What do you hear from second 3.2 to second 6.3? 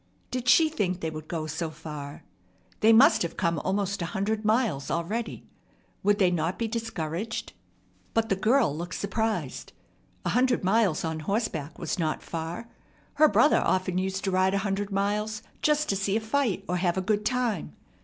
have come almost a hundred miles already. Would